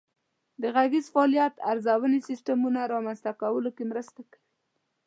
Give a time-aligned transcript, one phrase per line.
[0.61, 4.43] د غږیز فعالیت ارزونې سیسټمونه رامنځته کولو کې مرسته کوي.